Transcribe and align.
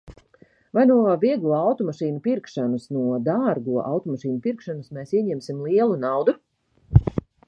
Vai 0.77 0.83
no 0.91 0.95
vieglo 1.23 1.51
automašīnu 1.57 2.21
pirkšanas, 2.27 2.87
no 2.97 3.03
dārgo 3.27 3.75
automašīnu 3.89 4.41
pirkšanas 4.47 4.89
mēs 4.99 5.13
ieņemsim 5.21 5.61
lielu 5.67 6.01
naudu? 6.07 6.35